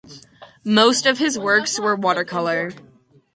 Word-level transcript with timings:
Most 0.65 1.05
of 1.05 1.19
his 1.19 1.37
works 1.37 1.79
were 1.79 1.95
watercolors. 1.95 2.73